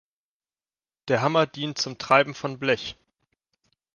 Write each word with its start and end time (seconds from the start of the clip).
Der 1.09 1.21
Hammer 1.21 1.45
dient 1.45 1.77
zum 1.77 1.99
Treiben 1.99 2.33
von 2.33 2.57
Blech. 2.57 2.95